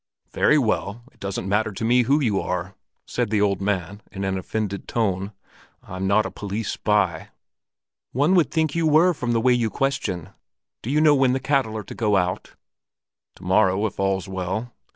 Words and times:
"Very 0.31 0.57
well; 0.57 1.03
it 1.11 1.19
doesn't 1.19 1.47
matter 1.47 1.71
to 1.71 1.85
me 1.85 2.01
who 2.01 2.19
you 2.19 2.39
are!" 2.41 2.73
said 3.05 3.29
the 3.29 3.39
old 3.39 3.61
man 3.61 4.01
in 4.11 4.23
an 4.23 4.35
offended 4.35 4.87
tone. 4.87 5.31
"I'm 5.83 6.07
not 6.07 6.25
a 6.25 6.31
police 6.31 6.71
spy." 6.71 7.29
"One 8.11 8.33
would 8.33 8.49
think 8.49 8.73
you 8.73 8.87
were 8.87 9.13
from 9.13 9.33
the 9.33 9.39
way 9.39 9.53
you 9.53 9.69
question. 9.69 10.29
Do 10.81 10.89
you 10.89 11.01
know 11.01 11.13
when 11.13 11.33
the 11.33 11.39
cattle 11.39 11.77
are 11.77 11.83
to 11.83 11.93
go 11.93 12.17
out?" 12.17 12.55
"To 13.35 13.43
morrow, 13.43 13.85
if 13.85 13.99
all's 13.99 14.27
well. 14.27 14.73